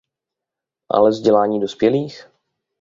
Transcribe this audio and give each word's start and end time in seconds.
Ale 0.89 1.09
vzdělávání 1.09 1.59
dospělých? 1.59 2.27